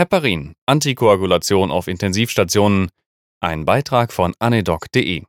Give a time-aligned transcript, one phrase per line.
[0.00, 2.88] Heparin, Antikoagulation auf Intensivstationen.
[3.40, 5.24] Ein Beitrag von anedoc.de.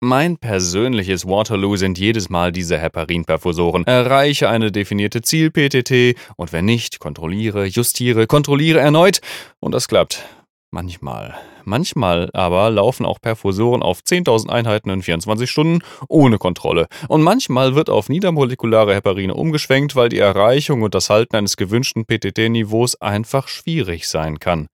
[0.00, 3.86] Mein persönliches Waterloo sind jedes Mal diese Heparin-Perfusoren.
[3.86, 9.20] Erreiche eine definierte Ziel-PTT und wenn nicht, kontrolliere, justiere, kontrolliere erneut
[9.60, 10.24] und das klappt.
[10.72, 11.34] Manchmal.
[11.64, 16.86] Manchmal aber laufen auch Perfusoren auf 10.000 Einheiten in 24 Stunden ohne Kontrolle.
[17.08, 22.04] Und manchmal wird auf niedermolekulare Heparine umgeschwenkt, weil die Erreichung und das Halten eines gewünschten
[22.06, 24.68] PTT-Niveaus einfach schwierig sein kann.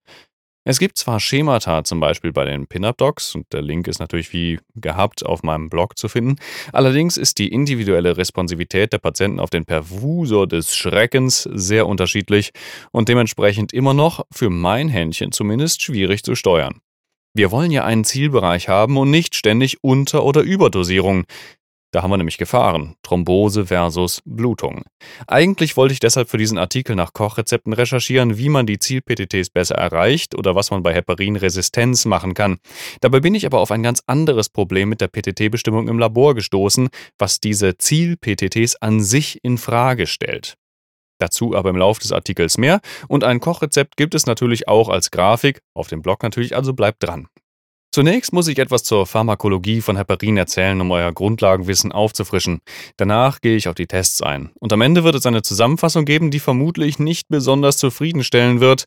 [0.69, 4.59] Es gibt zwar Schemata, zum Beispiel bei den Pin-Up-Docs, und der Link ist natürlich wie
[4.75, 6.41] gehabt auf meinem Blog zu finden,
[6.73, 12.51] allerdings ist die individuelle Responsivität der Patienten auf den Perfusor des Schreckens sehr unterschiedlich
[12.91, 16.81] und dementsprechend immer noch, für mein Händchen zumindest, schwierig zu steuern.
[17.33, 21.27] Wir wollen ja einen Zielbereich haben und nicht ständig Unter- oder Überdosierung.
[21.93, 22.97] Da haben wir nämlich Gefahren.
[23.03, 24.85] Thrombose versus Blutung.
[25.27, 29.77] Eigentlich wollte ich deshalb für diesen Artikel nach Kochrezepten recherchieren, wie man die Ziel-PTTs besser
[29.77, 32.59] erreicht oder was man bei Heparinresistenz machen kann.
[33.01, 36.89] Dabei bin ich aber auf ein ganz anderes Problem mit der PTT-Bestimmung im Labor gestoßen,
[37.19, 40.57] was diese Ziel-PTTs an sich in Frage stellt.
[41.19, 45.11] Dazu aber im Laufe des Artikels mehr und ein Kochrezept gibt es natürlich auch als
[45.11, 47.29] Grafik, auf dem Blog natürlich, also bleibt dran.
[47.97, 52.61] Zunächst muss ich etwas zur Pharmakologie von Heparin erzählen, um euer Grundlagenwissen aufzufrischen.
[52.99, 54.51] Danach gehe ich auf die Tests ein.
[54.61, 58.85] Und am Ende wird es eine Zusammenfassung geben, die vermutlich nicht besonders zufriedenstellen wird.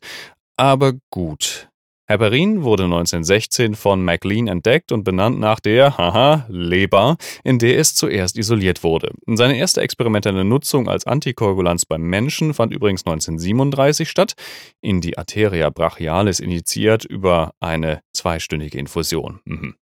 [0.56, 1.69] Aber gut.
[2.10, 7.94] Heparin wurde 1916 von MacLean entdeckt und benannt nach der, haha, Leber, in der es
[7.94, 9.12] zuerst isoliert wurde.
[9.28, 14.34] Seine erste experimentelle Nutzung als Antikoagulanz beim Menschen fand übrigens 1937 statt,
[14.80, 19.38] in die Arteria brachialis initiiert über eine zweistündige Infusion.
[19.44, 19.76] Mhm.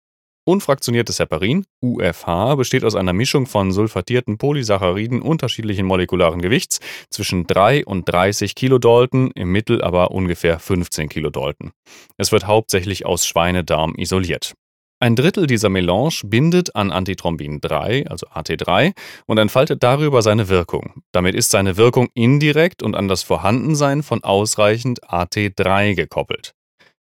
[0.47, 7.87] Unfraktioniertes Heparin, UFH, besteht aus einer Mischung von sulfatierten Polysacchariden unterschiedlichen molekularen Gewichts zwischen 3
[7.87, 11.72] und 30 Kilodalton, im Mittel aber ungefähr 15 Kilodalton.
[12.19, 14.53] Es wird hauptsächlich aus Schweinedarm isoliert.
[15.00, 18.93] Ein Drittel dieser Melange bindet an Antithrombin 3, also AT3,
[19.27, 21.03] und entfaltet darüber seine Wirkung.
[21.12, 26.54] Damit ist seine Wirkung indirekt und an das Vorhandensein von ausreichend AT3 gekoppelt.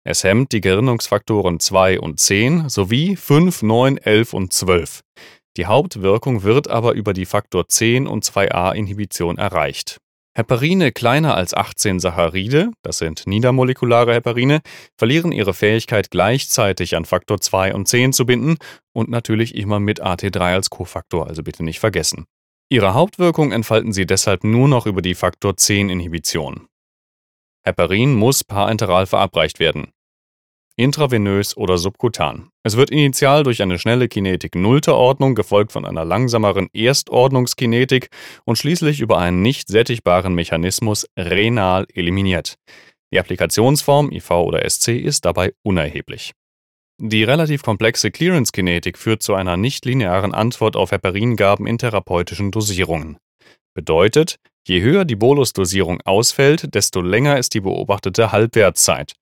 [0.09, 5.01] Es hemmt die Gerinnungsfaktoren 2 und 10 sowie 5, 9, 11 und 12.
[5.57, 9.97] Die Hauptwirkung wird aber über die Faktor 10 und 2a-Inhibition erreicht.
[10.33, 14.61] Heparine kleiner als 18 Saccharide, das sind niedermolekulare Heparine,
[14.97, 18.55] verlieren ihre Fähigkeit gleichzeitig an Faktor 2 und 10 zu binden
[18.93, 22.27] und natürlich immer mit AT3 als Kofaktor, also bitte nicht vergessen.
[22.69, 26.67] Ihre Hauptwirkung entfalten sie deshalb nur noch über die Faktor 10 Inhibition.
[27.65, 29.91] Heparin muss parenteral verabreicht werden
[30.77, 32.49] intravenös oder subkutan.
[32.63, 38.09] Es wird initial durch eine schnelle Kinetik nullter Ordnung, gefolgt von einer langsameren Erstordnungskinetik
[38.45, 42.55] und schließlich über einen nicht sättigbaren Mechanismus renal eliminiert.
[43.11, 46.33] Die Applikationsform IV oder SC ist dabei unerheblich.
[46.99, 53.17] Die relativ komplexe Clearance-Kinetik führt zu einer nicht-linearen Antwort auf Heparingaben in therapeutischen Dosierungen.
[53.75, 59.13] Bedeutet, je höher die Bolusdosierung ausfällt, desto länger ist die beobachtete Halbwertszeit.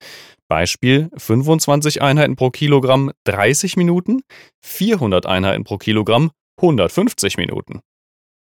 [0.47, 4.21] Beispiel 25 Einheiten pro Kilogramm 30 Minuten,
[4.63, 7.81] 400 Einheiten pro Kilogramm 150 Minuten.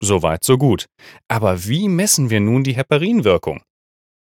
[0.02, 0.86] Soweit, so gut.
[1.28, 3.64] Aber wie messen wir nun die Heparinwirkung?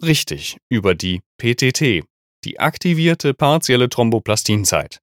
[0.02, 2.06] Richtig, über die PTT,
[2.46, 5.00] die aktivierte partielle Thromboplastinzeit.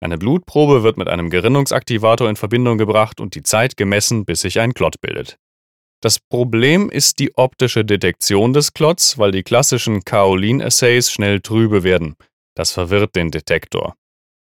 [0.00, 4.60] Eine Blutprobe wird mit einem Gerinnungsaktivator in Verbindung gebracht und die Zeit gemessen, bis sich
[4.60, 5.36] ein Klott bildet.
[6.00, 12.14] Das Problem ist die optische Detektion des Klotz, weil die klassischen Kaolin-Assays schnell trübe werden.
[12.54, 13.94] Das verwirrt den Detektor.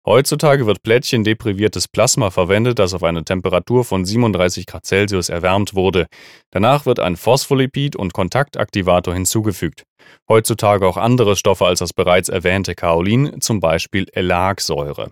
[0.05, 6.07] Heutzutage wird plättchendepriviertes Plasma verwendet, das auf eine Temperatur von 37 Grad Celsius erwärmt wurde.
[6.51, 9.83] Danach wird ein Phospholipid und Kontaktaktivator hinzugefügt.
[10.29, 15.11] Heutzutage auch andere Stoffe als das bereits erwähnte Kaolin, zum Beispiel Elagsäure.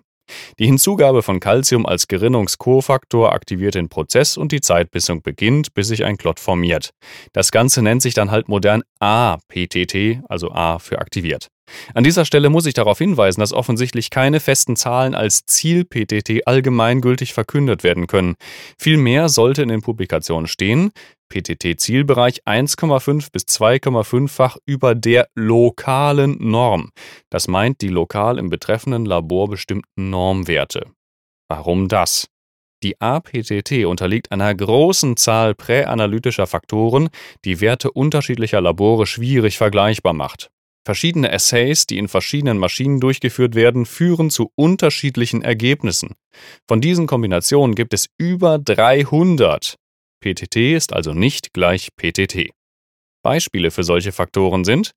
[0.58, 6.04] Die Hinzugabe von Calcium als Gerinnungskofaktor aktiviert den Prozess und die Zeitmessung beginnt, bis sich
[6.04, 6.90] ein Klott formiert.
[7.32, 11.48] Das Ganze nennt sich dann halt modern APTT, also A für aktiviert.
[11.94, 17.32] An dieser Stelle muss ich darauf hinweisen, dass offensichtlich keine festen Zahlen als Ziel-PTT allgemeingültig
[17.32, 18.34] verkündet werden können.
[18.78, 20.92] Vielmehr sollte in den Publikationen stehen,
[21.32, 26.90] PTT-Zielbereich 1,5 bis 2,5-fach über der lokalen Norm.
[27.30, 30.86] Das meint die lokal im betreffenden Labor bestimmten Normwerte.
[31.48, 32.28] Warum das?
[32.82, 37.10] Die APTT unterliegt einer großen Zahl präanalytischer Faktoren,
[37.44, 40.50] die Werte unterschiedlicher Labore schwierig vergleichbar macht.
[40.84, 46.14] Verschiedene Assays, die in verschiedenen Maschinen durchgeführt werden, führen zu unterschiedlichen Ergebnissen.
[46.66, 49.76] Von diesen Kombinationen gibt es über 300.
[50.20, 52.50] PTT ist also nicht gleich PTT.
[53.22, 54.92] Beispiele für solche Faktoren sind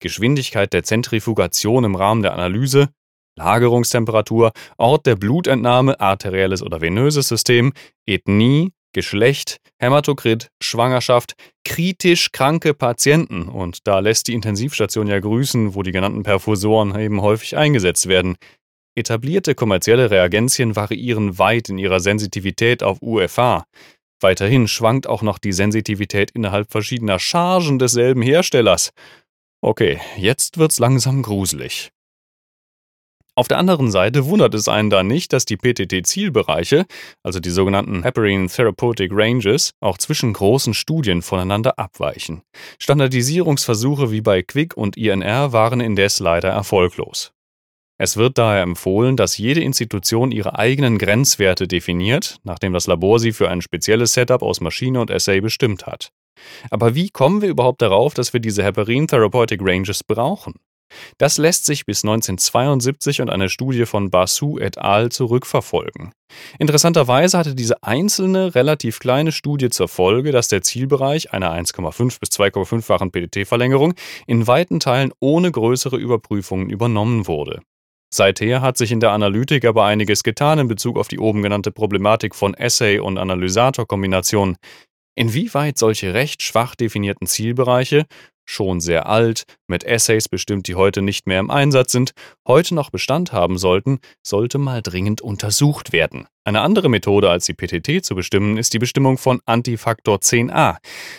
[0.00, 2.88] Geschwindigkeit der Zentrifugation im Rahmen der Analyse,
[3.36, 7.72] Lagerungstemperatur, Ort der Blutentnahme, arterielles oder venöses System,
[8.06, 13.48] Ethnie, Geschlecht, Hämatokrit, Schwangerschaft, kritisch kranke Patienten.
[13.48, 18.36] Und da lässt die Intensivstation ja grüßen, wo die genannten Perfusoren eben häufig eingesetzt werden.
[18.96, 23.64] Etablierte kommerzielle Reagenzien variieren weit in ihrer Sensitivität auf UFA.
[24.20, 28.90] Weiterhin schwankt auch noch die Sensitivität innerhalb verschiedener Chargen desselben Herstellers.
[29.60, 31.92] Okay, jetzt wird's langsam gruselig.
[33.38, 36.86] Auf der anderen Seite wundert es einen da nicht, dass die PTT-Zielbereiche,
[37.22, 42.42] also die sogenannten Heparin Therapeutic Ranges, auch zwischen großen Studien voneinander abweichen.
[42.80, 47.30] Standardisierungsversuche wie bei Quick und INR waren indes leider erfolglos.
[47.96, 53.30] Es wird daher empfohlen, dass jede Institution ihre eigenen Grenzwerte definiert, nachdem das Labor sie
[53.30, 56.10] für ein spezielles Setup aus Maschine und Assay bestimmt hat.
[56.70, 60.54] Aber wie kommen wir überhaupt darauf, dass wir diese Heparin Therapeutic Ranges brauchen?
[61.18, 65.10] Das lässt sich bis 1972 und eine Studie von Basu et al.
[65.10, 66.12] zurückverfolgen.
[66.58, 72.30] Interessanterweise hatte diese einzelne, relativ kleine Studie zur Folge, dass der Zielbereich einer 1,5 bis
[72.30, 73.94] 2,5-fachen PDT-Verlängerung
[74.26, 77.60] in weiten Teilen ohne größere Überprüfungen übernommen wurde.
[78.12, 81.70] Seither hat sich in der Analytik aber einiges getan in Bezug auf die oben genannte
[81.70, 84.56] Problematik von Assay- und Analysator-Kombinationen.
[85.14, 88.06] Inwieweit solche recht schwach definierten Zielbereiche
[88.48, 92.12] schon sehr alt, mit Essays bestimmt, die heute nicht mehr im Einsatz sind,
[92.46, 96.26] heute noch Bestand haben sollten, sollte mal dringend untersucht werden.
[96.44, 100.76] Eine andere Methode als die PTT zu bestimmen ist die Bestimmung von Antifaktor 10a.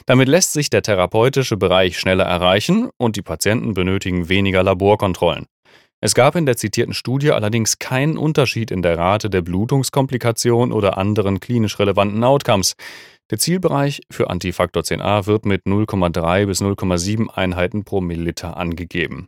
[0.07, 5.45] Damit lässt sich der therapeutische Bereich schneller erreichen und die Patienten benötigen weniger Laborkontrollen.
[6.01, 10.97] Es gab in der zitierten Studie allerdings keinen Unterschied in der Rate der Blutungskomplikationen oder
[10.97, 12.75] anderen klinisch relevanten Outcomes.
[13.31, 19.27] Der Zielbereich für Antifaktor 10a wird mit 0,3 bis 0,7 Einheiten pro Milliliter angegeben.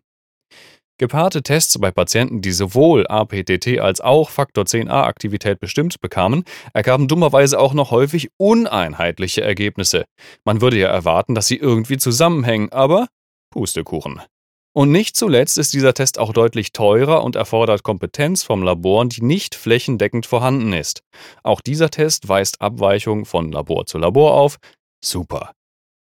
[0.97, 7.59] Gepaarte Tests bei Patienten, die sowohl APTT als auch Faktor 10a-Aktivität bestimmt bekamen, ergaben dummerweise
[7.59, 10.06] auch noch häufig uneinheitliche Ergebnisse.
[10.45, 13.07] Man würde ja erwarten, dass sie irgendwie zusammenhängen, aber
[13.51, 14.21] Pustekuchen.
[14.73, 19.21] Und nicht zuletzt ist dieser Test auch deutlich teurer und erfordert Kompetenz vom Labor, die
[19.21, 21.03] nicht flächendeckend vorhanden ist.
[21.44, 24.57] Auch dieser Test weist Abweichungen von Labor zu Labor auf.
[25.03, 25.51] Super.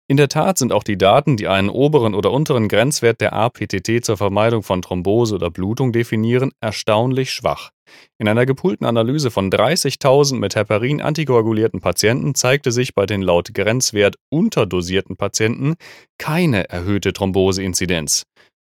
[0.08, 4.04] In der Tat sind auch die Daten, die einen oberen oder unteren Grenzwert der APTT
[4.04, 7.70] zur Vermeidung von Thrombose oder Blutung definieren, erstaunlich schwach.
[8.18, 13.54] In einer gepulten Analyse von 30.000 mit Heparin antikoagulierten Patienten zeigte sich bei den laut
[13.54, 15.74] Grenzwert unterdosierten Patienten
[16.18, 18.24] keine erhöhte Thromboseinzidenz.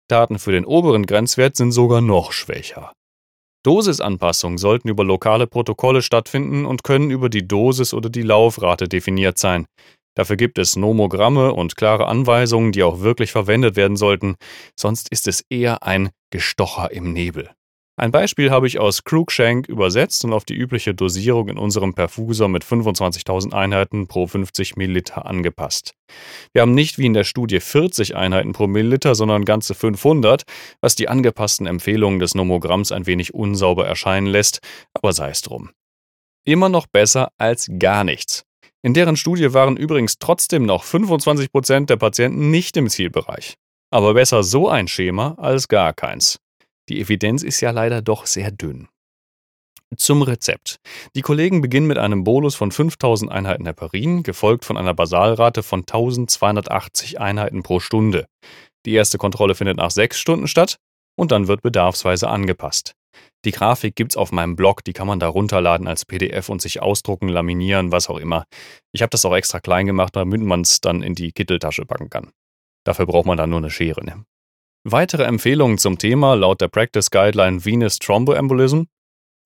[0.08, 2.92] Daten für den oberen Grenzwert sind sogar noch schwächer.
[3.64, 9.38] Dosisanpassungen sollten über lokale Protokolle stattfinden und können über die Dosis oder die Laufrate definiert
[9.38, 9.66] sein.
[10.14, 14.34] Dafür gibt es Nomogramme und klare Anweisungen, die auch wirklich verwendet werden sollten,
[14.78, 17.50] sonst ist es eher ein Gestocher im Nebel.
[17.96, 22.48] Ein Beispiel habe ich aus Cruikshank übersetzt und auf die übliche Dosierung in unserem Perfusor
[22.48, 25.92] mit 25.000 Einheiten pro 50 Milliliter angepasst.
[26.54, 30.44] Wir haben nicht wie in der Studie 40 Einheiten pro Milliliter, sondern ganze 500,
[30.80, 34.60] was die angepassten Empfehlungen des Nomogramms ein wenig unsauber erscheinen lässt,
[34.94, 35.70] aber sei es drum.
[36.44, 38.44] Immer noch besser als gar nichts.
[38.80, 43.54] In deren Studie waren übrigens trotzdem noch 25% der Patienten nicht im Zielbereich.
[43.90, 46.41] Aber besser so ein Schema als gar keins.
[46.88, 48.88] Die Evidenz ist ja leider doch sehr dünn.
[49.96, 50.76] Zum Rezept.
[51.14, 55.80] Die Kollegen beginnen mit einem Bolus von 5000 Einheiten Heparin, gefolgt von einer Basalrate von
[55.80, 58.26] 1280 Einheiten pro Stunde.
[58.86, 60.76] Die erste Kontrolle findet nach sechs Stunden statt
[61.16, 62.94] und dann wird bedarfsweise angepasst.
[63.44, 66.80] Die Grafik gibt's auf meinem Blog, die kann man da runterladen als PDF und sich
[66.80, 68.44] ausdrucken, laminieren, was auch immer.
[68.92, 72.08] Ich habe das auch extra klein gemacht, damit man es dann in die Kitteltasche packen
[72.08, 72.30] kann.
[72.84, 74.04] Dafür braucht man dann nur eine Schere.
[74.04, 74.24] Ne?
[74.84, 78.82] Weitere Empfehlungen zum Thema laut der Practice Guideline Venous Thromboembolism.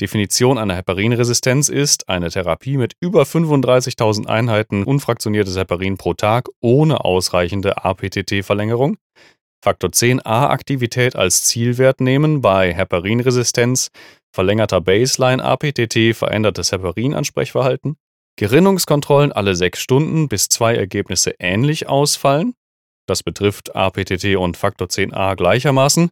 [0.01, 7.05] Definition einer Heparinresistenz ist eine Therapie mit über 35.000 Einheiten unfraktioniertes Heparin pro Tag ohne
[7.05, 8.97] ausreichende APTT-Verlängerung.
[9.63, 13.91] Faktor 10a-Aktivität als Zielwert nehmen bei Heparinresistenz,
[14.33, 17.97] verlängerter Baseline APTT, verändertes Heparinansprechverhalten.
[18.37, 22.55] Gerinnungskontrollen alle sechs Stunden, bis zwei Ergebnisse ähnlich ausfallen.
[23.07, 26.11] Das betrifft APTT und Faktor 10a gleichermaßen.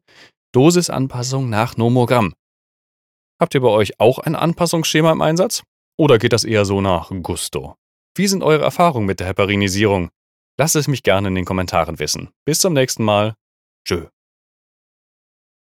[0.52, 2.32] Dosisanpassung nach Nomogramm.
[3.40, 5.64] Habt ihr bei euch auch ein Anpassungsschema im Einsatz?
[5.98, 7.74] Oder geht das eher so nach Gusto?
[8.16, 10.10] Wie sind eure Erfahrungen mit der Heparinisierung?
[10.56, 12.30] Lasst es mich gerne in den Kommentaren wissen.
[12.44, 13.34] Bis zum nächsten Mal.
[13.86, 14.06] Tschö.